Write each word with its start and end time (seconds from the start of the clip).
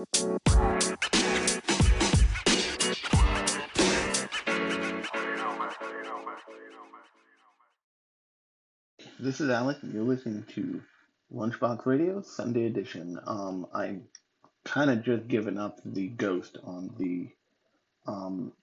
This 0.00 0.12
is 9.40 9.50
Alec, 9.50 9.76
and 9.82 9.92
you're 9.92 10.02
listening 10.02 10.46
to 10.54 10.80
Lunchbox 11.30 11.84
Radio 11.84 12.22
Sunday 12.22 12.64
Edition. 12.64 13.20
Um, 13.26 13.66
I'm 13.74 14.04
kind 14.64 14.90
of 14.90 15.02
just 15.04 15.28
giving 15.28 15.58
up 15.58 15.80
the 15.84 16.08
ghost 16.08 16.56
on 16.64 16.94
the, 16.98 17.28
um, 18.06 18.54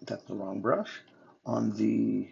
that's 0.00 0.24
the 0.24 0.34
wrong 0.34 0.62
brush, 0.62 1.02
on 1.44 1.76
the 1.76 2.30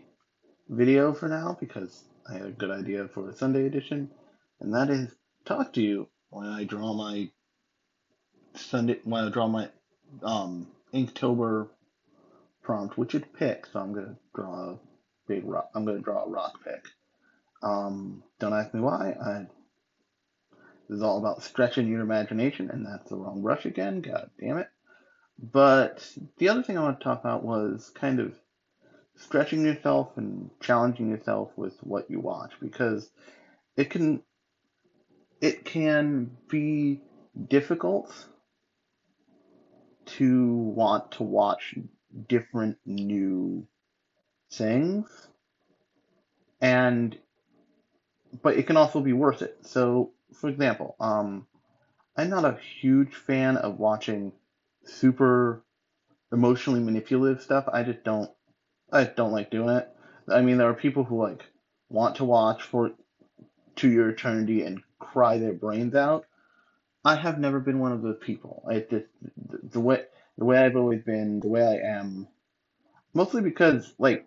video 0.71 1.13
for 1.13 1.29
now 1.29 1.59
because 1.61 2.05
I 2.27 2.39
had 2.39 2.47
a 2.47 2.51
good 2.51 2.71
idea 2.71 3.09
for 3.09 3.29
a 3.29 3.37
Sunday 3.37 3.67
edition, 3.67 4.11
and 4.59 4.73
that 4.73 4.89
is 4.89 5.15
talk 5.45 5.75
to 5.75 5.83
you 5.83 6.09
when 6.31 6.47
I 6.47 6.65
draw 6.65 6.95
my 6.95 7.29
Sunday 8.55 9.01
when 9.05 9.25
I 9.25 9.31
draw 9.31 9.47
my 9.47 9.69
um 10.23 10.69
Inktober 10.93 11.69
prompt, 12.63 12.99
which 12.99 13.15
it 13.15 13.33
picks. 13.33 13.73
So 13.73 13.81
I'm 13.81 13.93
gonna 13.93 14.17
draw 14.35 14.71
a 14.71 14.79
big 15.27 15.45
rock. 15.45 15.71
I'm 15.75 15.85
gonna 15.85 16.01
draw 16.01 16.25
a 16.25 16.29
rock 16.29 16.65
pick. 16.65 16.85
Um, 17.63 18.23
don't 18.39 18.53
ask 18.55 18.73
me 18.73 18.81
why. 18.81 19.15
I, 19.21 19.47
this 20.89 20.97
is 20.97 21.03
all 21.03 21.19
about 21.19 21.43
stretching 21.43 21.89
your 21.89 22.01
imagination, 22.01 22.71
and 22.71 22.85
that's 22.85 23.11
the 23.11 23.17
wrong 23.17 23.43
brush 23.43 23.67
again. 23.67 24.01
God 24.01 24.31
damn 24.41 24.59
it. 24.59 24.69
But 25.39 26.07
the 26.39 26.49
other 26.49 26.63
thing 26.63 26.77
I 26.77 26.83
want 26.83 27.01
to 27.01 27.05
talk 27.05 27.21
about 27.21 27.45
was 27.45 27.91
kind 27.95 28.21
of 28.21 28.35
stretching 29.17 29.65
yourself 29.65 30.17
and 30.17 30.51
challenging 30.61 31.11
yourself 31.11 31.51
with 31.57 31.79
what 31.83 32.11
you 32.11 32.21
watch 32.21 32.53
because 32.61 33.11
it 33.77 33.91
can 33.91 34.23
it 35.41 35.65
can 35.65 36.37
be 36.49 37.01
difficult 37.49 38.13
to 40.07 40.55
want 40.55 41.13
to 41.13 41.23
watch 41.23 41.75
different 42.29 42.79
new 42.85 43.67
things. 44.53 45.29
And 46.61 47.17
but 48.43 48.57
it 48.57 48.67
can 48.67 48.77
also 48.77 49.01
be 49.01 49.13
worth 49.13 49.43
it. 49.43 49.59
So 49.63 50.13
for 50.33 50.49
example 50.49 50.95
um 51.01 51.47
i'm 52.17 52.31
not 52.31 52.45
a 52.45 52.59
huge 52.81 53.15
fan 53.15 53.57
of 53.57 53.79
watching 53.79 54.33
super 54.85 55.63
emotionally 56.33 56.81
manipulative 56.81 57.43
stuff. 57.43 57.65
I 57.73 57.83
just 57.83 58.05
don't 58.05 58.31
i 58.93 59.05
don't 59.05 59.33
like 59.33 59.51
doing 59.51 59.71
it. 59.71 59.89
I 60.29 60.43
mean 60.43 60.59
there 60.59 60.69
are 60.69 60.75
people 60.75 61.05
who 61.05 61.23
like 61.23 61.45
want 61.89 62.17
to 62.17 62.25
watch 62.25 62.63
for 62.63 62.93
to 63.77 63.91
your 63.91 64.11
eternity 64.11 64.63
and 64.63 64.83
cry 64.99 65.39
their 65.39 65.53
brains 65.53 65.95
out 65.95 66.27
I 67.05 67.17
have 67.17 67.39
never 67.39 67.61
been 67.61 67.79
one 67.79 67.93
of 67.93 68.03
those 68.03 68.19
people. 68.21 68.65
I 68.69 68.81
just 68.81 69.07
the, 69.49 69.61
the 69.63 69.81
way 69.81 70.05
the 70.39 70.45
way 70.45 70.59
I've 70.59 70.77
always 70.77 71.03
been, 71.03 71.41
the 71.41 71.49
way 71.49 71.63
I 71.63 71.99
am, 71.99 72.29
mostly 73.15 73.43
because 73.43 73.93
like 73.99 74.27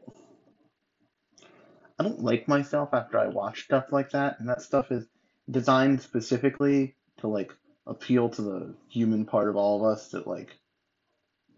I 1.99 2.03
don't 2.03 2.23
like 2.23 2.47
myself 2.47 2.89
after 2.93 3.19
I 3.19 3.27
watch 3.27 3.65
stuff 3.65 3.91
like 3.91 4.11
that, 4.11 4.39
and 4.39 4.49
that 4.49 4.61
stuff 4.61 4.91
is 4.91 5.05
designed 5.49 6.01
specifically 6.01 6.95
to 7.17 7.27
like 7.27 7.53
appeal 7.85 8.29
to 8.29 8.41
the 8.41 8.75
human 8.89 9.25
part 9.25 9.49
of 9.49 9.55
all 9.55 9.77
of 9.77 9.91
us 9.93 10.09
that 10.09 10.27
like 10.27 10.57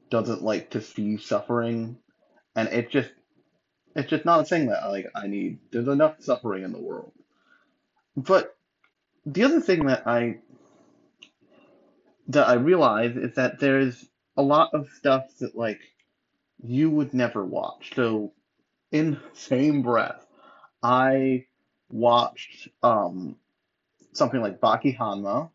doesn't 0.09 0.43
like 0.43 0.71
to 0.71 0.81
see 0.81 1.17
suffering, 1.17 1.97
and 2.55 2.69
it 2.69 2.91
just 2.91 3.11
it's 3.95 4.09
just 4.09 4.25
not 4.25 4.41
a 4.41 4.45
thing 4.45 4.67
that 4.67 4.89
like 4.89 5.07
I 5.15 5.27
need. 5.27 5.59
There's 5.71 5.87
enough 5.87 6.21
suffering 6.21 6.63
in 6.63 6.73
the 6.73 6.81
world. 6.81 7.13
But 8.17 8.55
the 9.25 9.43
other 9.43 9.61
thing 9.61 9.87
that 9.87 10.07
I 10.07 10.39
that 12.29 12.47
I 12.47 12.53
realize 12.55 13.15
is 13.17 13.35
that 13.35 13.59
there's 13.59 14.05
a 14.37 14.41
lot 14.41 14.73
of 14.73 14.89
stuff 14.89 15.25
that 15.39 15.55
like 15.55 15.81
you 16.63 16.89
would 16.89 17.13
never 17.13 17.45
watch. 17.45 17.93
So 17.95 18.33
in 18.91 19.19
same 19.33 19.81
breath, 19.81 20.25
I 20.83 21.45
watched 21.89 22.69
um 22.83 23.37
something 24.13 24.41
like 24.41 24.61
Baki 24.61 24.97
Hanma 24.97 25.49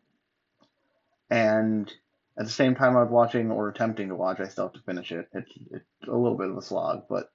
and 1.29 1.91
at 2.37 2.45
the 2.45 2.51
same 2.51 2.75
time 2.75 2.95
I 2.97 3.03
was 3.03 3.11
watching 3.11 3.51
or 3.51 3.69
attempting 3.69 4.09
to 4.09 4.15
watch, 4.15 4.39
I 4.39 4.47
still 4.47 4.65
have 4.65 4.73
to 4.73 4.81
finish 4.81 5.11
it. 5.11 5.27
It's 5.33 5.51
it's 5.71 6.07
a 6.07 6.15
little 6.15 6.37
bit 6.37 6.49
of 6.49 6.57
a 6.57 6.61
slog, 6.61 7.03
but 7.09 7.31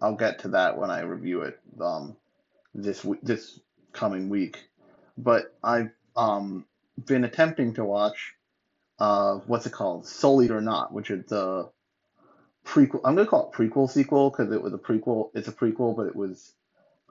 I'll 0.00 0.16
get 0.16 0.40
to 0.40 0.48
that 0.48 0.78
when 0.78 0.90
I 0.90 1.00
review 1.02 1.42
it 1.42 1.60
um 1.80 2.16
this 2.74 3.04
week 3.04 3.20
this 3.22 3.60
coming 3.92 4.28
week. 4.28 4.68
But 5.16 5.54
I've 5.62 5.90
um 6.16 6.66
been 7.06 7.24
attempting 7.24 7.74
to 7.74 7.84
watch 7.84 8.34
uh, 8.98 9.36
what's 9.46 9.66
it 9.66 9.72
called? 9.72 10.06
Soul 10.06 10.42
Eater 10.42 10.60
Not, 10.60 10.92
which 10.92 11.10
is 11.10 11.26
the 11.26 11.70
prequel. 12.64 13.00
I'm 13.04 13.14
gonna 13.14 13.26
call 13.26 13.50
it 13.50 13.56
prequel 13.56 13.90
sequel 13.90 14.30
because 14.30 14.52
it 14.52 14.62
was 14.62 14.72
a 14.74 14.78
prequel. 14.78 15.30
It's 15.34 15.48
a 15.48 15.52
prequel, 15.52 15.96
but 15.96 16.06
it 16.06 16.16
was 16.16 16.52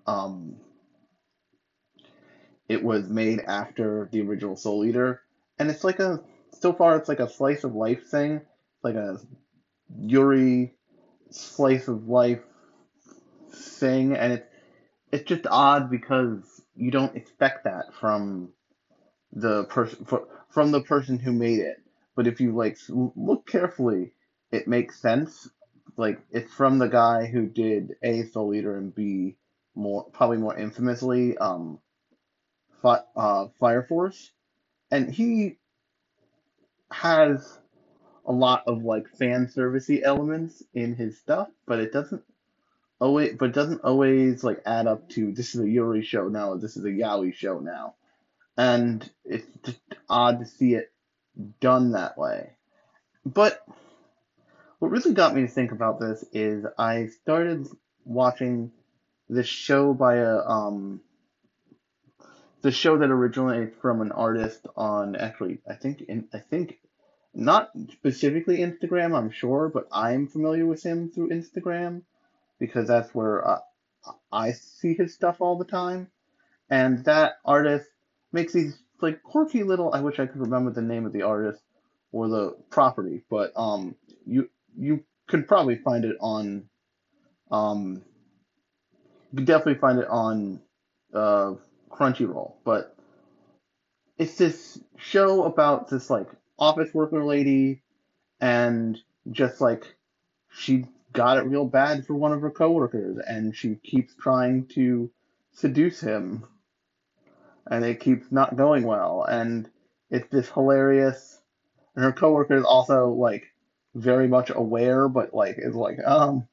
um, 0.05 0.57
it 2.69 2.83
was 2.83 3.09
made 3.09 3.39
after 3.41 4.09
the 4.11 4.21
original 4.21 4.55
Soul 4.55 4.85
Eater, 4.85 5.21
and 5.59 5.69
it's 5.69 5.83
like 5.83 5.99
a 5.99 6.21
so 6.59 6.73
far 6.73 6.97
it's 6.97 7.09
like 7.09 7.19
a 7.19 7.29
slice 7.29 7.63
of 7.63 7.75
life 7.75 8.07
thing, 8.07 8.35
it's 8.35 8.83
like 8.83 8.95
a 8.95 9.19
Yuri 9.99 10.73
slice 11.31 11.87
of 11.87 12.07
life 12.07 12.43
thing, 13.51 14.13
and 14.15 14.33
it's 14.33 14.55
it's 15.11 15.23
just 15.23 15.47
odd 15.49 15.89
because 15.89 16.61
you 16.75 16.91
don't 16.91 17.15
expect 17.15 17.63
that 17.63 17.93
from 17.99 18.49
the 19.33 19.65
person 19.65 20.05
from 20.49 20.71
the 20.71 20.81
person 20.81 21.19
who 21.19 21.31
made 21.31 21.59
it. 21.59 21.81
But 22.15 22.27
if 22.27 22.41
you 22.41 22.51
like 22.51 22.77
look 22.89 23.45
carefully, 23.47 24.13
it 24.51 24.67
makes 24.67 24.99
sense. 24.99 25.49
Like 25.97 26.19
it's 26.31 26.53
from 26.53 26.79
the 26.79 26.87
guy 26.87 27.25
who 27.25 27.47
did 27.47 27.95
A 28.03 28.23
Soul 28.23 28.53
Eater 28.53 28.77
and 28.77 28.93
B 28.93 29.35
more 29.75 30.05
probably 30.05 30.37
more 30.37 30.57
infamously 30.57 31.37
um 31.37 31.79
fi- 32.81 33.03
uh, 33.15 33.47
Fire 33.59 33.83
Force, 33.83 34.31
and 34.91 35.13
he 35.13 35.57
has 36.91 37.59
a 38.25 38.31
lot 38.31 38.63
of 38.67 38.83
like 38.83 39.07
fan 39.17 39.47
servicey 39.47 40.01
elements 40.03 40.63
in 40.73 40.95
his 40.95 41.17
stuff, 41.17 41.49
but 41.65 41.79
it 41.79 41.91
doesn't 41.91 42.23
always 42.99 43.35
but 43.37 43.49
it 43.49 43.55
doesn't 43.55 43.83
always 43.83 44.43
like 44.43 44.61
add 44.65 44.87
up 44.87 45.07
to 45.09 45.31
this 45.31 45.53
is 45.55 45.61
a 45.61 45.69
Yuri 45.69 46.03
show 46.03 46.27
now 46.27 46.55
this 46.55 46.77
is 46.77 46.83
a 46.85 46.89
Yaoi 46.89 47.33
show 47.33 47.59
now 47.59 47.93
and 48.57 49.09
it's 49.23 49.47
just 49.63 49.79
odd 50.09 50.39
to 50.39 50.45
see 50.45 50.73
it 50.73 50.91
done 51.61 51.91
that 51.91 52.17
way. 52.17 52.51
But 53.25 53.63
what 54.79 54.91
really 54.91 55.13
got 55.13 55.35
me 55.35 55.41
to 55.41 55.47
think 55.47 55.71
about 55.71 55.99
this 55.99 56.23
is 56.33 56.65
I 56.77 57.07
started 57.07 57.67
watching 58.05 58.71
this 59.29 59.47
show 59.47 59.93
by 59.93 60.15
a 60.15 60.37
um 60.37 61.01
the 62.61 62.71
show 62.71 62.97
that 62.97 63.09
originated 63.09 63.75
from 63.81 64.01
an 64.01 64.11
artist 64.11 64.65
on 64.75 65.15
actually 65.15 65.59
I 65.69 65.73
think 65.75 66.01
in 66.01 66.27
I 66.33 66.39
think 66.39 66.79
not 67.33 67.69
specifically 67.91 68.59
Instagram 68.59 69.15
I'm 69.15 69.31
sure 69.31 69.69
but 69.73 69.87
I'm 69.91 70.27
familiar 70.27 70.65
with 70.65 70.83
him 70.83 71.11
through 71.11 71.29
Instagram 71.29 72.03
because 72.59 72.87
that's 72.87 73.13
where 73.13 73.59
I 74.31 74.53
see 74.53 74.93
his 74.93 75.13
stuff 75.13 75.41
all 75.41 75.57
the 75.57 75.65
time 75.65 76.07
and 76.69 77.03
that 77.05 77.33
artist 77.43 77.87
makes 78.31 78.53
these 78.53 78.77
like 79.01 79.21
quirky 79.23 79.63
little. 79.63 79.93
I 79.93 80.01
wish 80.01 80.19
I 80.19 80.25
could 80.25 80.41
remember 80.41 80.71
the 80.71 80.81
name 80.81 81.05
of 81.05 81.13
the 81.13 81.23
artist 81.23 81.61
or 82.11 82.27
the 82.27 82.55
property, 82.69 83.23
but 83.29 83.51
um, 83.55 83.95
you 84.25 84.49
you 84.77 85.03
could 85.27 85.47
probably 85.47 85.77
find 85.77 86.05
it 86.05 86.15
on 86.19 86.69
um, 87.51 88.03
you 89.33 89.45
definitely 89.45 89.79
find 89.79 89.99
it 89.99 90.07
on 90.07 90.61
uh, 91.13 91.53
Crunchyroll. 91.89 92.53
But 92.63 92.95
it's 94.17 94.37
this 94.37 94.79
show 94.97 95.43
about 95.43 95.89
this 95.89 96.09
like 96.09 96.27
office 96.57 96.93
worker 96.93 97.23
lady, 97.23 97.81
and 98.39 98.97
just 99.31 99.61
like 99.61 99.95
she 100.49 100.85
got 101.13 101.37
it 101.37 101.45
real 101.45 101.65
bad 101.65 102.05
for 102.05 102.15
one 102.15 102.33
of 102.33 102.41
her 102.41 102.51
coworkers, 102.51 103.17
and 103.27 103.55
she 103.55 103.75
keeps 103.75 104.13
trying 104.15 104.67
to 104.67 105.09
seduce 105.53 105.99
him 105.99 106.45
and 107.69 107.85
it 107.85 107.99
keeps 107.99 108.31
not 108.31 108.55
going 108.55 108.83
well. 108.83 109.23
And 109.23 109.69
it's 110.09 110.29
this 110.29 110.49
hilarious. 110.49 111.41
And 111.95 112.05
her 112.05 112.11
coworker 112.11 112.55
is 112.55 112.63
also 112.63 113.09
like 113.09 113.45
very 113.95 114.27
much 114.27 114.51
aware, 114.53 115.07
but 115.09 115.33
like 115.33 115.55
is 115.57 115.75
like, 115.75 115.97
um, 116.05 116.47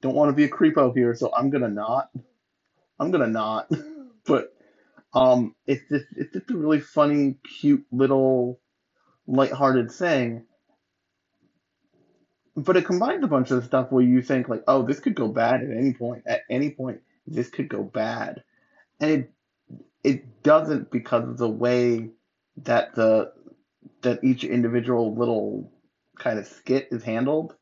don't 0.00 0.14
want 0.14 0.30
to 0.30 0.34
be 0.34 0.44
a 0.44 0.48
creepo 0.48 0.94
here, 0.94 1.14
so 1.14 1.30
I'm 1.34 1.50
gonna 1.50 1.68
not. 1.68 2.10
I'm 2.98 3.10
gonna 3.10 3.26
not. 3.26 3.70
but 4.26 4.54
um, 5.12 5.54
it's 5.66 5.82
just 5.88 6.06
it's 6.16 6.32
just 6.32 6.50
a 6.50 6.56
really 6.56 6.80
funny, 6.80 7.36
cute 7.60 7.84
little, 7.92 8.60
lighthearted 9.26 9.90
thing. 9.90 10.44
But 12.56 12.76
it 12.76 12.86
combines 12.86 13.22
a 13.24 13.28
bunch 13.28 13.50
of 13.50 13.64
stuff 13.64 13.92
where 13.92 14.02
you 14.02 14.22
think 14.22 14.48
like, 14.48 14.64
oh, 14.66 14.82
this 14.82 15.00
could 15.00 15.14
go 15.14 15.28
bad 15.28 15.62
at 15.62 15.70
any 15.70 15.94
point. 15.94 16.24
At 16.26 16.42
any 16.50 16.70
point, 16.70 17.00
this 17.26 17.48
could 17.48 17.68
go 17.68 17.82
bad, 17.82 18.42
and 19.00 19.10
it 19.10 19.32
it 20.04 20.42
doesn't 20.42 20.90
because 20.90 21.28
of 21.28 21.38
the 21.38 21.48
way 21.48 22.10
that 22.64 22.94
the 22.94 23.32
that 24.02 24.24
each 24.24 24.44
individual 24.44 25.14
little 25.14 25.72
kind 26.18 26.38
of 26.38 26.46
skit 26.46 26.88
is 26.90 27.02
handled, 27.02 27.54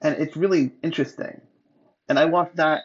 and 0.00 0.16
it's 0.16 0.36
really 0.36 0.72
interesting. 0.82 1.40
And 2.08 2.18
I 2.18 2.26
watched 2.26 2.56
that 2.56 2.82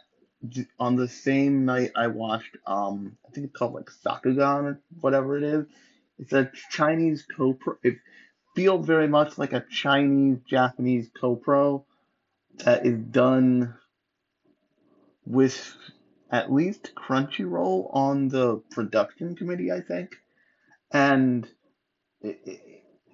on 0.80 0.95
the 0.95 1.07
same 1.07 1.66
night 1.66 1.92
I 1.95 2.07
watched 2.07 2.57
um 2.68 3.18
I 3.27 3.31
think 3.31 3.48
it's 3.48 3.57
called 3.57 3.74
like 3.74 3.89
Sakugan 3.89 4.66
or 4.66 4.81
whatever 5.01 5.38
it 5.38 5.44
is. 5.44 5.66
It's 6.19 6.33
a 6.33 6.51
Chinese 6.69 7.25
co 7.36 7.57
It 7.83 7.98
feels 8.56 8.86
very 8.86 9.07
much 9.07 9.38
like 9.38 9.54
a 9.54 9.66
Chinese 9.69 10.39
Japanese 10.48 11.10
co-pro 11.19 11.86
that 12.60 12.86
is 12.86 13.00
done 13.00 13.75
with 15.25 15.75
at 16.31 16.51
least 16.51 16.94
Crunchyroll 16.95 17.89
on 17.94 18.27
the 18.30 18.57
production 18.72 19.36
committee, 19.36 19.72
I 19.72 19.81
think, 19.81 20.16
and 20.92 21.48
it, 22.22 22.39
it, 22.44 22.60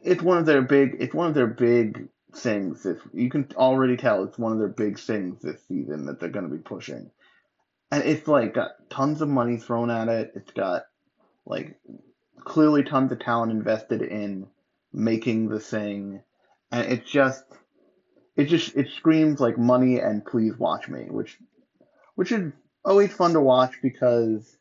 it's 0.03 0.23
one 0.23 0.37
of 0.37 0.45
their 0.45 0.61
big. 0.61 0.97
It's 0.99 1.13
one 1.13 1.27
of 1.27 1.33
their 1.33 1.47
big 1.47 2.09
things. 2.35 2.85
If 2.85 2.99
you 3.13 3.29
can 3.29 3.47
already 3.55 3.97
tell, 3.97 4.23
it's 4.23 4.37
one 4.37 4.53
of 4.53 4.59
their 4.59 4.67
big 4.67 4.99
things 4.99 5.41
this 5.41 5.61
season 5.67 6.05
that 6.05 6.19
they're 6.19 6.29
going 6.29 6.49
to 6.49 6.55
be 6.55 6.63
pushing, 6.63 7.11
and 7.91 8.03
it's 8.03 8.27
like 8.27 8.53
got 8.53 8.89
tons 8.89 9.21
of 9.21 9.29
money 9.29 9.57
thrown 9.57 9.89
at 9.89 10.07
it. 10.07 10.31
It's 10.35 10.51
got 10.51 10.83
like 11.45 11.79
clearly 12.43 12.83
tons 12.83 13.11
of 13.11 13.19
talent 13.19 13.51
invested 13.51 14.01
in 14.01 14.47
making 14.93 15.49
the 15.49 15.59
thing, 15.59 16.21
and 16.71 16.91
it 16.91 17.05
just 17.05 17.43
it 18.35 18.45
just 18.45 18.75
it 18.75 18.89
screams 18.89 19.39
like 19.39 19.57
money 19.57 19.99
and 19.99 20.25
please 20.25 20.57
watch 20.57 20.87
me, 20.87 21.05
which 21.09 21.37
which 22.15 22.31
is 22.31 22.51
always 22.83 23.13
fun 23.13 23.33
to 23.33 23.41
watch 23.41 23.75
because 23.81 24.57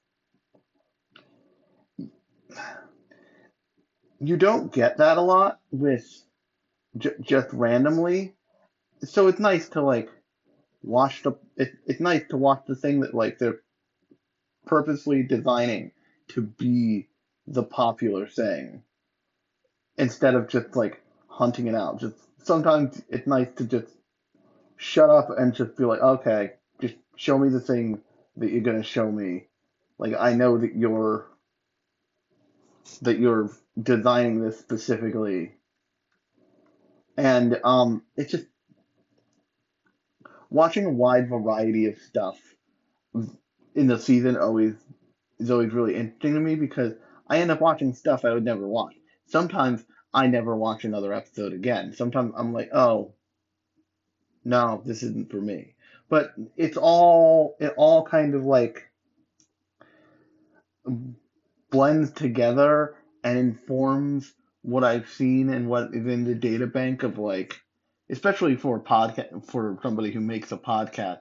you 4.20 4.36
don't 4.36 4.72
get 4.72 4.98
that 4.98 5.16
a 5.16 5.22
lot 5.22 5.60
with 5.70 6.06
j- 6.96 7.14
just 7.20 7.52
randomly. 7.52 8.34
So 9.02 9.28
it's 9.28 9.40
nice 9.40 9.68
to 9.70 9.82
like 9.82 10.10
watch 10.82 11.22
the 11.22 11.32
it, 11.56 11.72
it's 11.86 12.00
nice 12.00 12.22
to 12.30 12.36
watch 12.36 12.64
the 12.66 12.76
thing 12.76 13.00
that 13.00 13.14
like 13.14 13.38
they're 13.38 13.60
purposely 14.66 15.22
designing 15.22 15.92
to 16.28 16.42
be 16.42 17.08
the 17.46 17.62
popular 17.62 18.26
thing 18.26 18.82
instead 19.96 20.34
of 20.34 20.48
just 20.48 20.76
like 20.76 21.02
hunting 21.28 21.66
it 21.66 21.74
out. 21.74 21.98
Just 21.98 22.16
sometimes 22.44 23.02
it's 23.08 23.26
nice 23.26 23.48
to 23.56 23.64
just 23.64 23.88
shut 24.76 25.10
up 25.10 25.30
and 25.36 25.54
just 25.54 25.76
be 25.76 25.84
like, 25.84 26.00
okay, 26.00 26.52
just 26.80 26.94
show 27.16 27.38
me 27.38 27.48
the 27.48 27.60
thing 27.60 28.00
that 28.36 28.50
you're 28.50 28.62
gonna 28.62 28.82
show 28.82 29.10
me. 29.10 29.46
Like 29.98 30.14
I 30.18 30.34
know 30.34 30.58
that 30.58 30.74
you're 30.74 31.26
that 33.02 33.18
you're 33.18 33.50
designing 33.80 34.40
this 34.40 34.58
specifically. 34.58 35.52
And 37.16 37.60
um 37.64 38.02
it's 38.16 38.30
just 38.30 38.46
watching 40.48 40.84
a 40.84 40.90
wide 40.90 41.28
variety 41.28 41.86
of 41.86 41.98
stuff 41.98 42.38
in 43.74 43.86
the 43.86 43.98
season 43.98 44.36
always 44.36 44.74
is 45.38 45.50
always 45.50 45.72
really 45.72 45.96
interesting 45.96 46.34
to 46.34 46.40
me 46.40 46.54
because 46.54 46.94
I 47.28 47.38
end 47.38 47.50
up 47.50 47.60
watching 47.60 47.94
stuff 47.94 48.24
I 48.24 48.32
would 48.32 48.44
never 48.44 48.66
watch. 48.66 48.94
Sometimes 49.26 49.84
I 50.12 50.26
never 50.26 50.56
watch 50.56 50.84
another 50.84 51.12
episode 51.12 51.52
again. 51.52 51.94
Sometimes 51.94 52.34
I'm 52.36 52.52
like, 52.52 52.70
oh, 52.74 53.14
no, 54.44 54.82
this 54.84 55.02
isn't 55.04 55.30
for 55.30 55.40
me. 55.40 55.76
But 56.10 56.34
it's 56.56 56.76
all 56.76 57.56
it 57.60 57.72
all 57.78 58.04
kind 58.04 58.34
of 58.34 58.44
like 58.44 58.90
blends 61.70 62.10
together 62.10 62.96
and 63.24 63.38
informs 63.38 64.32
what 64.62 64.84
I've 64.84 65.08
seen 65.08 65.50
and 65.50 65.68
what 65.68 65.94
is 65.94 66.06
in 66.06 66.24
the 66.24 66.34
data 66.34 66.66
bank 66.66 67.02
of 67.02 67.18
like, 67.18 67.60
especially 68.10 68.56
for 68.56 68.80
podcast 68.80 69.46
for 69.46 69.78
somebody 69.82 70.10
who 70.10 70.20
makes 70.20 70.52
a 70.52 70.58
podcast 70.58 71.20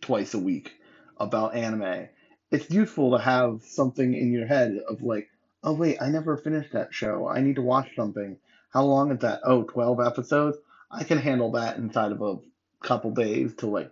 twice 0.00 0.34
a 0.34 0.38
week 0.38 0.74
about 1.18 1.54
anime. 1.54 2.08
It's 2.50 2.70
useful 2.70 3.12
to 3.12 3.18
have 3.18 3.62
something 3.62 4.12
in 4.12 4.32
your 4.32 4.46
head 4.46 4.78
of 4.88 5.02
like, 5.02 5.28
oh 5.62 5.72
wait, 5.72 6.02
I 6.02 6.08
never 6.08 6.36
finished 6.36 6.72
that 6.72 6.92
show. 6.92 7.28
I 7.28 7.40
need 7.40 7.56
to 7.56 7.62
watch 7.62 7.88
something. 7.96 8.36
How 8.70 8.84
long 8.84 9.12
is 9.12 9.20
that? 9.20 9.40
Oh, 9.44 9.62
12 9.62 10.00
episodes? 10.00 10.58
I 10.90 11.04
can 11.04 11.18
handle 11.18 11.52
that 11.52 11.78
inside 11.78 12.12
of 12.12 12.20
a 12.20 12.36
couple 12.82 13.10
days 13.10 13.54
to 13.56 13.66
like 13.66 13.90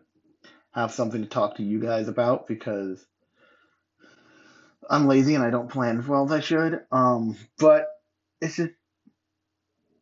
have 0.72 0.92
something 0.92 1.22
to 1.22 1.28
talk 1.28 1.56
to 1.56 1.62
you 1.62 1.80
guys 1.80 2.08
about 2.08 2.46
because 2.46 3.04
I'm 4.88 5.06
lazy 5.06 5.34
and 5.34 5.44
I 5.44 5.50
don't 5.50 5.70
plan 5.70 5.98
as 5.98 6.06
well 6.06 6.24
as 6.24 6.32
I 6.32 6.40
should. 6.40 6.80
Um, 6.90 7.36
but 7.58 7.86
it's 8.40 8.56
just 8.56 8.72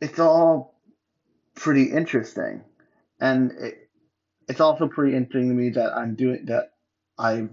it's 0.00 0.18
all 0.18 0.80
pretty 1.54 1.84
interesting, 1.84 2.62
and 3.20 3.52
it, 3.52 3.90
it's 4.48 4.60
also 4.60 4.88
pretty 4.88 5.16
interesting 5.16 5.50
to 5.50 5.54
me 5.54 5.70
that 5.70 5.96
I'm 5.96 6.14
doing 6.14 6.46
that. 6.46 6.72
I 7.18 7.48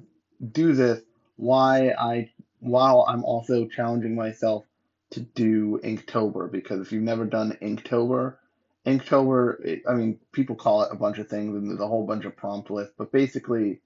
do 0.51 0.73
this 0.73 1.01
why 1.35 1.89
I 1.89 2.31
while 2.59 3.05
I'm 3.07 3.23
also 3.23 3.67
challenging 3.67 4.15
myself 4.15 4.65
to 5.11 5.19
do 5.21 5.79
Inktober 5.83 6.51
because 6.51 6.81
if 6.81 6.91
you've 6.91 7.03
never 7.03 7.25
done 7.25 7.57
Inktober, 7.61 8.35
Inktober, 8.87 9.81
I 9.87 9.93
mean, 9.93 10.19
people 10.31 10.55
call 10.55 10.83
it 10.83 10.93
a 10.93 10.95
bunch 10.95 11.17
of 11.17 11.27
things 11.27 11.55
and 11.55 11.69
there's 11.69 11.81
a 11.81 11.87
whole 11.87 12.07
bunch 12.07 12.23
of 12.23 12.37
prompt 12.37 12.71
lists, 12.71 12.93
but 12.97 13.11
basically, 13.11 13.81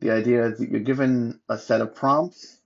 the 0.00 0.12
idea 0.12 0.46
is 0.46 0.58
that 0.58 0.70
you're 0.70 0.80
given 0.80 1.40
a 1.48 1.58
set 1.58 1.80
of 1.80 1.94
prompts 1.96 2.60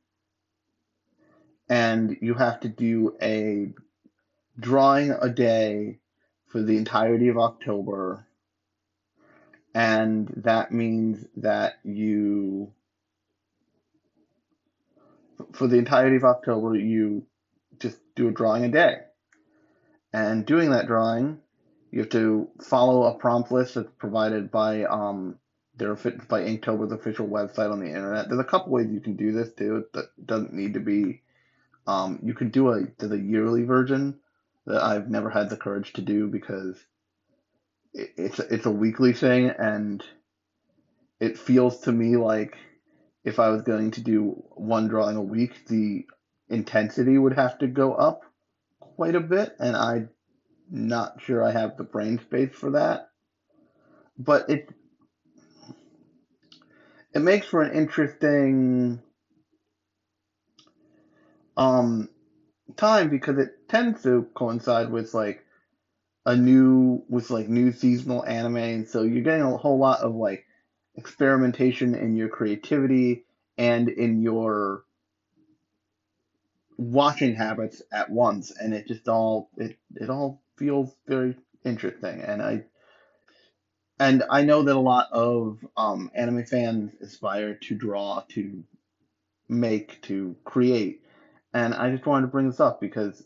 and 1.69 2.19
you 2.21 2.35
have 2.35 2.61
to 2.61 2.69
do 2.69 3.17
a 3.23 3.73
drawing 4.61 5.11
a 5.11 5.31
day 5.31 5.99
for 6.49 6.63
the 6.63 6.77
entirety 6.77 7.29
of 7.29 7.39
October. 7.39 8.27
And 9.75 10.29
that 10.45 10.71
means 10.71 11.25
that 11.39 11.79
you 11.83 12.73
for 15.53 15.67
the 15.67 15.79
entirety 15.79 16.17
of 16.17 16.25
October, 16.25 16.77
you 16.77 17.27
just 17.79 17.99
do 18.15 18.29
a 18.29 18.33
drawing 18.33 18.65
a 18.65 18.69
day. 18.69 18.99
And 20.13 20.47
doing 20.47 20.71
that 20.71 20.87
drawing, 20.87 21.41
you 21.95 22.01
have 22.01 22.11
to 22.11 22.49
follow 22.61 23.05
a 23.05 23.15
prompt 23.15 23.53
list 23.53 23.77
that's 23.77 23.89
provided 23.99 24.51
by 24.51 24.83
um 24.83 25.39
their 25.77 25.95
by 25.95 26.43
Inktober's 26.43 26.91
official 26.91 27.29
website 27.29 27.71
on 27.71 27.79
the 27.79 27.87
internet. 27.87 28.29
There's 28.29 28.41
a 28.41 28.45
couple 28.45 28.73
ways 28.73 28.91
you 28.91 28.99
can 28.99 29.15
do 29.15 29.31
this 29.31 29.55
too. 29.55 29.85
That 29.93 30.07
doesn't 30.27 30.53
need 30.53 30.75
to 30.75 30.81
be. 30.81 31.23
Um, 31.87 32.19
you 32.25 32.35
could 32.35 32.51
do 32.51 32.71
a 32.71 32.87
the 32.99 33.17
yearly 33.17 33.63
version 33.63 34.19
that 34.67 34.83
I've 34.83 35.09
never 35.09 35.31
had 35.31 35.51
the 35.51 35.57
courage 35.57 35.93
to 35.93 36.03
do 36.03 36.27
because 36.27 36.85
it, 37.93 38.11
it's 38.17 38.41
it's 38.41 38.67
a 38.67 38.73
weekly 38.73 39.13
thing 39.13 39.51
and 39.51 40.03
it 41.21 41.39
feels 41.39 41.83
to 41.83 41.93
me 41.93 42.17
like 42.17 42.57
if 43.23 43.39
I 43.39 43.51
was 43.51 43.63
going 43.63 43.93
to 43.93 44.01
do 44.01 44.43
one 44.51 44.89
drawing 44.89 45.17
a 45.17 45.23
week, 45.23 45.69
the 45.69 46.07
intensity 46.49 47.17
would 47.19 47.35
have 47.35 47.57
to 47.59 47.69
go 47.69 47.95
up 47.95 48.23
quite 48.81 49.15
a 49.15 49.21
bit, 49.21 49.55
and 49.61 49.77
I'm 49.77 50.09
not 50.71 51.21
sure 51.21 51.43
I 51.43 51.53
have 51.53 51.77
the 51.77 51.85
brain 51.85 52.19
space 52.19 52.55
for 52.55 52.71
that. 52.71 53.09
But 54.19 54.49
it 54.51 54.69
it 57.15 57.21
makes 57.21 57.47
for 57.47 57.63
an 57.63 57.73
interesting 57.75 59.01
um 61.57 62.09
time 62.77 63.09
because 63.09 63.39
it 63.39 63.69
tends 63.69 64.03
to 64.03 64.27
coincide 64.35 64.91
with 64.91 65.15
like 65.15 65.45
a 66.27 66.35
new 66.35 67.05
with 67.09 67.31
like 67.31 67.49
new 67.49 67.71
seasonal 67.71 68.25
anime 68.25 68.57
and 68.57 68.89
so 68.89 69.03
you're 69.03 69.23
getting 69.23 69.43
a 69.43 69.57
whole 69.57 69.79
lot 69.79 70.01
of 70.01 70.15
like 70.15 70.45
experimentation 70.97 71.95
in 71.95 72.17
your 72.17 72.29
creativity 72.29 73.25
and 73.59 73.89
in 73.89 74.23
your 74.23 74.85
watching 76.77 77.35
habits 77.35 77.83
at 77.93 78.11
once 78.11 78.53
and 78.59 78.75
it 78.75 78.87
just 78.87 79.09
all 79.09 79.51
it 79.59 79.77
it 79.97 80.11
all 80.11 80.43
feels 80.57 80.95
very 81.07 81.37
interesting 81.65 82.21
and 82.21 82.43
I 82.43 82.65
and 83.99 84.25
I 84.29 84.43
know 84.43 84.63
that 84.63 84.75
a 84.75 84.81
lot 84.81 85.09
of 85.13 85.65
um, 85.77 86.11
anime 86.15 86.45
fans 86.45 86.93
aspire 87.01 87.55
to 87.55 87.75
draw, 87.75 88.25
to 88.31 88.65
make, 89.49 90.03
to 90.03 90.35
create, 90.45 91.03
and 91.53 91.75
I 91.75 91.91
just 91.91 92.07
wanted 92.07 92.23
to 92.23 92.33
bring 92.33 92.49
this 92.49 92.61
up 92.61 92.81
because 92.81 93.23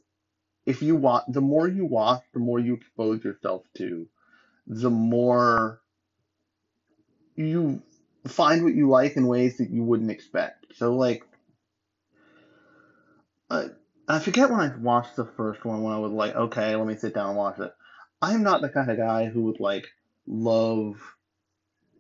if 0.67 0.83
you 0.83 0.97
watch, 0.97 1.25
the 1.29 1.41
more 1.41 1.67
you 1.67 1.87
watch, 1.87 2.23
the 2.35 2.41
more 2.41 2.61
you 2.61 2.75
expose 2.75 3.25
yourself 3.25 3.63
to, 3.79 4.07
the 4.67 4.91
more 4.91 5.81
you 7.35 7.83
find 8.27 8.63
what 8.63 8.75
you 8.75 8.91
like 8.91 9.17
in 9.17 9.27
ways 9.27 9.57
that 9.57 9.71
you 9.71 9.83
wouldn't 9.83 10.11
expect. 10.11 10.77
So 10.77 10.95
like, 10.95 11.23
uh, 13.49 13.69
I 14.09 14.21
forget 14.21 14.51
when 14.51 14.61
I 14.61 14.77
watched 14.77 15.17
the 15.17 15.27
first 15.27 15.65
one 15.65 15.83
when 15.83 15.95
I 15.95 15.99
was 15.99 16.13
like, 16.13 16.37
okay, 16.37 16.77
let 16.77 16.87
me 16.87 16.97
sit 16.97 17.15
down 17.15 17.31
and 17.31 17.39
watch 17.39 17.61
it. 17.61 17.73
I'm 18.23 18.43
not 18.45 18.63
the 18.63 18.71
kind 18.71 18.91
of 18.91 18.99
guy 18.99 19.27
who 19.27 19.45
would 19.45 19.61
like 19.61 19.87
love 20.27 21.01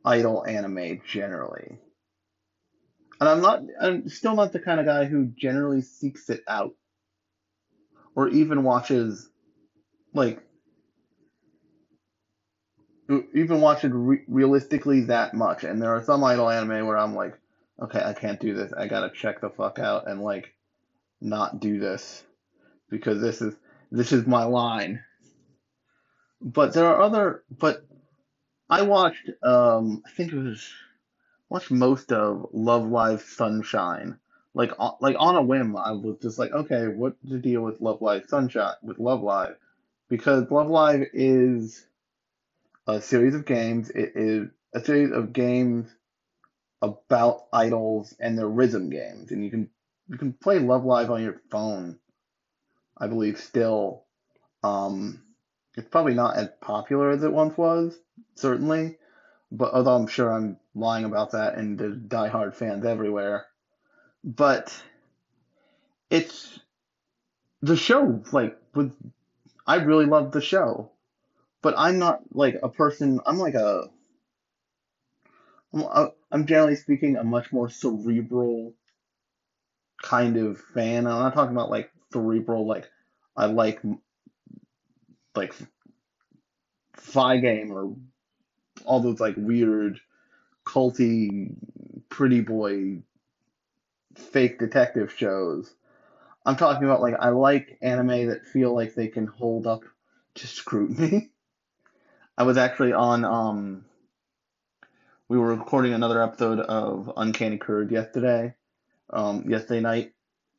idol 0.04 0.46
anime 0.46 1.00
generally. 1.06 1.78
And 3.20 3.28
I'm 3.28 3.42
not 3.42 3.62
I'm 3.80 4.08
still 4.08 4.34
not 4.36 4.52
the 4.52 4.60
kind 4.60 4.80
of 4.80 4.86
guy 4.86 5.06
who 5.06 5.26
generally 5.26 5.82
seeks 5.82 6.30
it 6.30 6.42
out. 6.48 6.72
or 8.16 8.28
even 8.28 8.64
watches 8.64 9.30
like 10.14 10.42
even 13.34 13.60
watches 13.60 13.92
re- 13.92 14.24
realistically 14.28 15.02
that 15.02 15.34
much. 15.34 15.64
And 15.64 15.82
there 15.82 15.94
are 15.96 16.02
some 16.02 16.24
idol 16.24 16.50
anime 16.50 16.86
where 16.86 16.98
I'm 16.98 17.14
like, 17.14 17.38
okay, 17.82 18.02
I 18.04 18.14
can't 18.14 18.40
do 18.40 18.54
this. 18.54 18.72
I 18.74 18.88
gotta 18.88 19.10
check 19.10 19.40
the 19.40 19.50
fuck 19.50 19.78
out 19.78 20.08
and 20.10 20.22
like 20.22 20.54
not 21.20 21.60
do 21.60 21.78
this 21.78 22.22
because 22.88 23.20
this 23.20 23.40
is 23.42 23.54
this 23.90 24.12
is 24.12 24.26
my 24.26 24.44
line. 24.44 25.02
But 26.40 26.72
there 26.74 26.86
are 26.86 27.00
other. 27.00 27.42
But 27.50 27.84
I 28.68 28.82
watched. 28.82 29.30
Um, 29.42 30.02
I 30.06 30.10
think 30.10 30.32
it 30.32 30.38
was 30.38 30.72
watched 31.48 31.70
most 31.70 32.12
of 32.12 32.48
Love 32.52 32.88
Live 32.88 33.22
Sunshine. 33.22 34.18
Like 34.54 34.72
like 35.00 35.16
on 35.18 35.36
a 35.36 35.42
whim, 35.42 35.76
I 35.76 35.92
was 35.92 36.18
just 36.20 36.38
like, 36.38 36.52
okay, 36.52 36.88
what 36.88 37.16
the 37.24 37.38
deal 37.38 37.62
with 37.62 37.80
Love 37.80 38.02
Live 38.02 38.26
Sunshine 38.28 38.74
with 38.82 38.98
Love 38.98 39.22
Live? 39.22 39.56
Because 40.08 40.50
Love 40.50 40.68
Live 40.68 41.04
is 41.12 41.86
a 42.86 43.00
series 43.00 43.34
of 43.34 43.44
games. 43.44 43.90
It 43.90 44.12
is 44.14 44.48
a 44.74 44.80
series 44.80 45.12
of 45.12 45.32
games 45.32 45.88
about 46.80 47.46
idols 47.52 48.14
and 48.20 48.38
their 48.38 48.48
rhythm 48.48 48.90
games, 48.90 49.30
and 49.30 49.44
you 49.44 49.50
can 49.50 49.70
you 50.08 50.16
can 50.16 50.32
play 50.32 50.58
Love 50.58 50.84
Live 50.84 51.10
on 51.10 51.22
your 51.22 51.40
phone. 51.50 51.98
I 52.96 53.06
believe 53.06 53.38
still. 53.38 54.04
Um, 54.62 55.22
it's 55.76 55.88
probably 55.88 56.14
not 56.14 56.36
as 56.36 56.48
popular 56.60 57.10
as 57.10 57.22
it 57.22 57.32
once 57.32 57.56
was, 57.56 57.96
certainly, 58.34 58.98
but 59.52 59.72
although 59.72 59.94
I'm 59.94 60.08
sure 60.08 60.32
I'm 60.32 60.58
lying 60.74 61.04
about 61.04 61.32
that, 61.32 61.54
and 61.54 61.78
there's 61.78 61.96
diehard 61.96 62.56
fans 62.56 62.84
everywhere. 62.84 63.46
But 64.24 64.74
it's 66.10 66.58
the 67.62 67.76
show, 67.76 68.22
like, 68.32 68.58
with 68.74 68.92
I 69.66 69.76
really 69.76 70.06
loved 70.06 70.32
the 70.32 70.40
show, 70.40 70.90
but 71.62 71.74
I'm 71.76 71.98
not 71.98 72.22
like 72.32 72.58
a 72.62 72.68
person. 72.68 73.20
I'm 73.24 73.38
like 73.38 73.54
a, 73.54 73.90
I'm 76.32 76.46
generally 76.46 76.74
speaking 76.74 77.16
a 77.16 77.22
much 77.22 77.52
more 77.52 77.68
cerebral 77.68 78.74
kind 80.02 80.36
of 80.36 80.58
fan. 80.58 81.06
I'm 81.06 81.20
not 81.20 81.34
talking 81.34 81.54
about 81.54 81.70
like 81.70 81.90
cerebral, 82.12 82.66
like 82.66 82.88
I 83.36 83.46
like 83.46 83.80
like 85.34 85.54
Fi 86.94 87.38
Game 87.38 87.70
or 87.70 87.94
all 88.84 89.00
those 89.00 89.20
like 89.20 89.34
weird 89.36 90.00
culty 90.64 91.54
pretty 92.08 92.40
boy 92.40 93.02
fake 94.14 94.58
detective 94.58 95.12
shows. 95.16 95.74
I'm 96.44 96.56
talking 96.56 96.84
about 96.84 97.00
like 97.00 97.14
I 97.18 97.28
like 97.30 97.78
anime 97.82 98.28
that 98.28 98.46
feel 98.46 98.74
like 98.74 98.94
they 98.94 99.08
can 99.08 99.26
hold 99.26 99.66
up 99.66 99.82
to 100.36 100.46
scrutiny. 100.46 101.30
I 102.38 102.44
was 102.44 102.56
actually 102.56 102.92
on 102.92 103.24
um 103.24 103.84
we 105.28 105.36
were 105.36 105.54
recording 105.54 105.92
another 105.92 106.22
episode 106.22 106.58
of 106.60 107.12
Uncanny 107.16 107.58
Curd 107.58 107.90
yesterday, 107.90 108.54
um 109.10 109.48
yesterday 109.48 109.80
night 109.80 110.12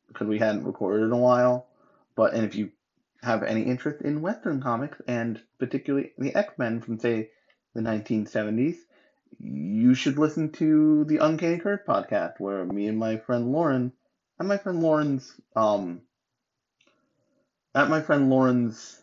because 0.08 0.26
we 0.26 0.38
hadn't 0.38 0.64
recorded 0.64 1.04
in 1.04 1.12
a 1.12 1.16
while. 1.16 1.66
But 2.16 2.34
and 2.34 2.44
if 2.44 2.54
you 2.54 2.70
have 3.22 3.42
any 3.42 3.62
interest 3.62 4.02
in 4.02 4.22
Western 4.22 4.62
comics 4.62 5.00
and 5.06 5.40
particularly 5.58 6.12
the 6.18 6.34
X 6.34 6.54
Men 6.58 6.80
from 6.80 6.98
say 6.98 7.30
the 7.74 7.80
1970s, 7.80 8.76
you 9.38 9.94
should 9.94 10.18
listen 10.18 10.50
to 10.52 11.04
the 11.04 11.18
Uncanny 11.18 11.58
Curd 11.58 11.86
podcast, 11.86 12.40
where 12.40 12.64
me 12.64 12.88
and 12.88 12.98
my 12.98 13.18
friend 13.18 13.52
Lauren, 13.52 13.92
and 14.38 14.48
my 14.48 14.56
friend 14.56 14.82
Lauren's, 14.82 15.32
um, 15.54 16.02
at 17.74 17.88
my 17.88 18.00
friend 18.00 18.28
Lauren's 18.28 19.00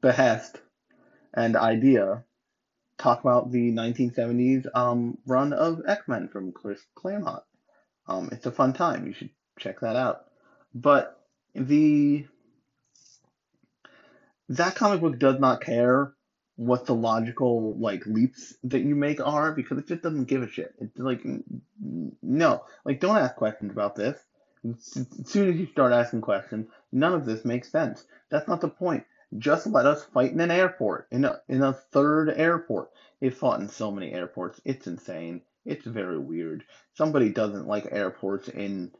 behest 0.00 0.60
and 1.32 1.56
idea, 1.56 2.24
talk 2.98 3.20
about 3.20 3.52
the 3.52 3.70
1970s 3.70 4.66
um, 4.74 5.18
run 5.26 5.52
of 5.52 5.82
X 5.86 6.08
Men 6.08 6.28
from 6.28 6.52
Chris 6.52 6.80
Claremont. 6.94 7.42
Um, 8.12 8.28
it's 8.32 8.46
a 8.46 8.52
fun 8.52 8.72
time. 8.72 9.06
You 9.06 9.12
should 9.12 9.30
check 9.58 9.80
that 9.80 9.96
out. 9.96 10.26
But 10.74 11.18
the 11.54 12.26
that 14.48 14.74
comic 14.74 15.00
book 15.00 15.18
does 15.18 15.40
not 15.40 15.62
care 15.62 16.12
what 16.56 16.84
the 16.86 16.94
logical 16.94 17.76
like 17.78 18.04
leaps 18.06 18.54
that 18.64 18.80
you 18.80 18.94
make 18.94 19.20
are 19.20 19.52
because 19.52 19.78
it 19.78 19.88
just 19.88 20.02
doesn't 20.02 20.24
give 20.24 20.42
a 20.42 20.48
shit. 20.48 20.74
It's 20.78 20.98
like 20.98 21.22
no, 22.22 22.64
like 22.84 23.00
don't 23.00 23.16
ask 23.16 23.34
questions 23.34 23.72
about 23.72 23.96
this. 23.96 24.18
As 24.64 25.06
soon 25.24 25.48
as 25.48 25.56
you 25.56 25.66
start 25.66 25.92
asking 25.92 26.20
questions, 26.20 26.68
none 26.92 27.14
of 27.14 27.24
this 27.24 27.44
makes 27.44 27.72
sense. 27.72 28.04
That's 28.30 28.46
not 28.46 28.60
the 28.60 28.68
point. 28.68 29.04
Just 29.38 29.66
let 29.66 29.86
us 29.86 30.04
fight 30.04 30.32
in 30.32 30.40
an 30.40 30.50
airport, 30.50 31.08
in 31.10 31.24
a 31.24 31.40
in 31.48 31.62
a 31.62 31.72
third 31.72 32.28
airport. 32.30 32.90
They 33.20 33.30
fought 33.30 33.60
in 33.60 33.68
so 33.68 33.90
many 33.90 34.12
airports. 34.12 34.60
It's 34.64 34.86
insane. 34.86 35.42
It's 35.64 35.86
very 35.86 36.18
weird. 36.18 36.64
Somebody 36.94 37.30
doesn't 37.30 37.68
like 37.68 37.86
airports 37.90 38.48
in 38.48 38.90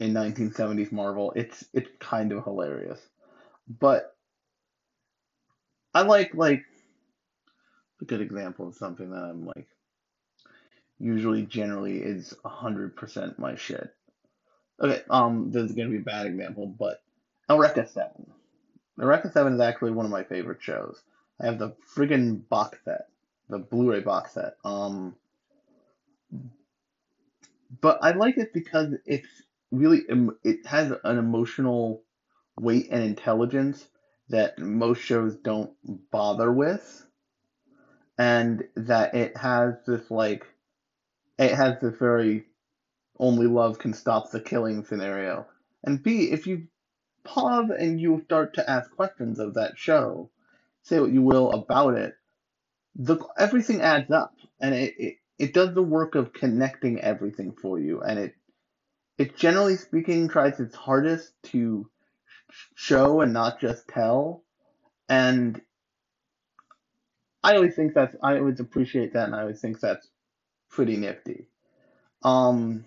in 0.00 0.12
1970s 0.12 0.90
Marvel. 0.92 1.32
It's 1.36 1.64
it's 1.72 1.88
kind 2.00 2.32
of 2.32 2.44
hilarious. 2.44 3.00
But 3.68 4.14
I 5.94 6.02
like 6.02 6.34
like 6.34 6.64
a 8.00 8.04
good 8.04 8.20
example 8.20 8.68
of 8.68 8.74
something 8.74 9.10
that 9.10 9.22
I'm 9.22 9.46
like 9.46 9.68
usually 10.98 11.46
generally 11.46 11.98
is 11.98 12.34
hundred 12.44 12.96
percent 12.96 13.38
my 13.38 13.54
shit. 13.54 13.94
Okay, 14.80 15.02
um, 15.10 15.50
this 15.52 15.64
is 15.64 15.76
gonna 15.76 15.90
be 15.90 15.98
a 15.98 16.00
bad 16.00 16.26
example, 16.26 16.66
but 16.66 17.02
Eureka 17.48 17.86
Seven. 17.86 18.26
Eureka 18.98 19.30
Seven 19.30 19.54
is 19.54 19.60
actually 19.60 19.92
one 19.92 20.06
of 20.06 20.12
my 20.12 20.24
favorite 20.24 20.62
shows. 20.62 21.00
I 21.40 21.46
have 21.46 21.58
the 21.58 21.74
friggin' 21.94 22.48
box 22.48 22.78
set, 22.84 23.08
the 23.48 23.58
Blu-ray 23.58 24.00
box 24.00 24.32
set. 24.32 24.56
Um, 24.64 25.14
but 27.82 27.98
I 28.02 28.12
like 28.12 28.38
it 28.38 28.54
because 28.54 28.94
it's 29.06 29.28
really 29.72 30.02
it 30.44 30.66
has 30.66 30.92
an 31.04 31.18
emotional 31.18 32.04
weight 32.60 32.88
and 32.90 33.04
intelligence 33.04 33.88
that 34.30 34.58
most 34.58 35.02
shows 35.02 35.36
don't 35.36 35.72
bother 36.10 36.52
with, 36.52 37.06
and 38.18 38.64
that 38.76 39.14
it 39.14 39.36
has 39.36 39.74
this 39.86 40.10
like 40.10 40.46
it 41.38 41.54
has 41.54 41.80
this 41.80 41.96
very 41.98 42.46
only 43.18 43.46
love 43.46 43.78
can 43.78 43.94
stop 43.94 44.30
the 44.30 44.40
killing 44.40 44.84
scenario. 44.84 45.46
And 45.84 46.02
B, 46.02 46.30
if 46.30 46.46
you 46.46 46.68
pause 47.24 47.70
and 47.76 48.00
you 48.00 48.22
start 48.24 48.54
to 48.54 48.70
ask 48.70 48.90
questions 48.90 49.38
of 49.38 49.54
that 49.54 49.78
show, 49.78 50.30
say 50.82 51.00
what 51.00 51.12
you 51.12 51.22
will 51.22 51.52
about 51.52 51.94
it, 51.94 52.14
the 52.96 53.18
everything 53.38 53.80
adds 53.80 54.10
up, 54.10 54.34
and 54.60 54.74
it, 54.74 54.94
it 54.98 55.16
it 55.38 55.54
does 55.54 55.74
the 55.74 55.82
work 55.82 56.14
of 56.14 56.32
connecting 56.32 57.00
everything 57.00 57.52
for 57.52 57.78
you, 57.78 58.02
and 58.02 58.18
it 58.18 58.34
it 59.18 59.36
generally 59.36 59.76
speaking 59.76 60.28
tries 60.28 60.60
its 60.60 60.74
hardest 60.74 61.32
to 61.44 61.88
show 62.74 63.20
and 63.20 63.32
not 63.32 63.60
just 63.60 63.88
tell. 63.88 64.44
And 65.08 65.60
I 67.42 67.54
always 67.56 67.74
think 67.76 67.94
that's 67.94 68.16
I 68.22 68.38
always 68.38 68.60
appreciate 68.60 69.12
that 69.14 69.26
and 69.26 69.34
I 69.36 69.42
always 69.42 69.60
think 69.60 69.80
that's 69.80 70.08
pretty 70.70 70.96
nifty. 70.96 71.48
Um 72.24 72.84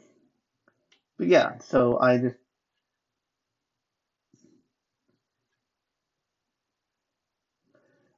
but 1.17 1.27
yeah, 1.27 1.57
so 1.59 1.99
I 1.99 2.17
just 2.17 2.37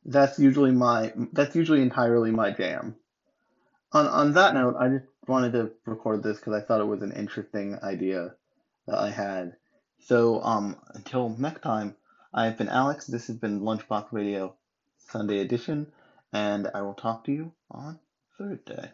that's 0.06 0.40
usually 0.40 0.72
my 0.72 1.14
that's 1.34 1.56
usually 1.56 1.82
entirely 1.82 2.32
my 2.32 2.52
jam. 2.52 2.96
On 3.98 4.06
on 4.06 4.34
that 4.34 4.54
note, 4.54 4.76
I 4.80 4.90
just 4.90 5.08
wanted 5.28 5.54
to 5.54 5.72
record 5.88 6.22
this 6.22 6.38
because 6.38 6.54
I 6.54 6.62
thought 6.62 6.82
it 6.82 6.88
was 6.88 7.02
an 7.02 7.14
interesting 7.14 7.80
idea 7.82 8.36
that 8.86 9.00
I 9.00 9.10
had. 9.10 9.56
So 9.98 10.40
um, 10.44 10.76
until 10.94 11.30
next 11.30 11.62
time, 11.62 11.96
I've 12.32 12.60
been 12.60 12.70
Alex. 12.70 13.08
This 13.08 13.26
has 13.26 13.38
been 13.38 13.62
Lunchbox 13.62 14.10
Radio 14.12 14.54
Sunday 15.00 15.40
edition, 15.40 15.88
and 16.32 16.70
I 16.76 16.84
will 16.84 16.94
talk 16.94 17.24
to 17.24 17.32
you 17.32 17.54
on 17.72 17.98
Thursday. 18.38 18.92